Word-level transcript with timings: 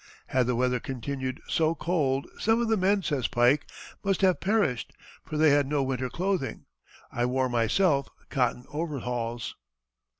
Had 0.29 0.47
the 0.47 0.55
weather 0.55 0.79
continued 0.79 1.41
so 1.47 1.75
cold 1.75 2.25
"some 2.39 2.59
of 2.59 2.69
the 2.69 2.75
men," 2.75 3.03
says 3.03 3.27
Pike, 3.27 3.69
"must 4.03 4.21
have 4.21 4.39
perished, 4.39 4.93
for 5.23 5.37
they 5.37 5.51
had 5.51 5.67
no 5.67 5.83
winter 5.83 6.09
clothing; 6.09 6.65
I 7.11 7.27
wore 7.27 7.49
myself 7.49 8.09
cotton 8.31 8.65
overalls." 8.69 9.55